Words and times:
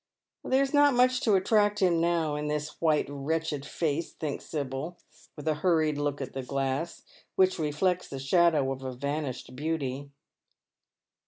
"There 0.43 0.63
is 0.63 0.73
not 0.73 0.95
much 0.95 1.21
to 1.21 1.35
attract 1.35 1.79
him 1.79 2.01
now 2.01 2.33
in 2.35 2.47
this 2.47 2.81
white, 2.81 3.05
wretched 3.07 3.63
face," 3.67 4.11
thinks 4.13 4.45
Sibyl, 4.45 4.97
with 5.35 5.47
a 5.47 5.53
hurried 5.53 5.99
look 5.99 6.19
at 6.21 6.33
the 6.33 6.41
glass, 6.41 7.03
which 7.35 7.59
reflects 7.59 8.07
the 8.07 8.17
shadow 8.17 8.71
of 8.71 8.81
a 8.81 8.93
vanished 8.95 9.55
beauty. 9.55 10.09